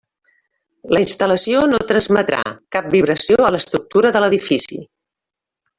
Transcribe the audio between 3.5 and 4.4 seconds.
a l'estructura de